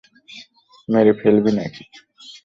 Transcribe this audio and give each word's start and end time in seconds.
মেরে 0.89 1.13
ফেলবি 1.19 1.51
নাকি? 1.57 1.83